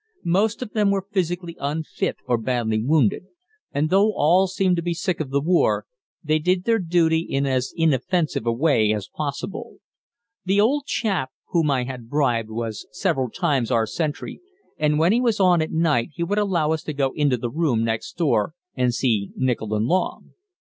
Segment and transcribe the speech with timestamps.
[0.25, 3.27] Most of them were physically unfit or badly wounded,
[3.71, 5.85] and, though all seemed to be sick of the war,
[6.23, 9.77] they did their duty in as inoffensive a way as possible.
[10.43, 14.41] The old chap whom I had bribed was several times our sentry,
[14.75, 17.51] and when he was on at night he would allow us to go into the
[17.51, 20.31] room next door and see Nichol and Long.